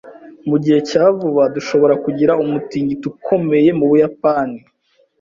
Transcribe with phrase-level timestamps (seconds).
[0.49, 4.59] Mu gihe cya vuba, dushobora kugira umutingito ukomeye mu Buyapani.